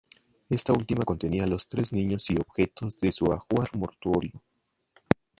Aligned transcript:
Esta 0.49 0.73
última 0.73 1.03
contenía 1.05 1.43
a 1.43 1.45
los 1.45 1.67
tres 1.67 1.93
niños 1.93 2.27
y 2.31 2.35
objetos 2.35 2.97
de 2.97 3.11
su 3.11 3.25
ajuar 3.31 3.69
mortuorio. 3.77 4.41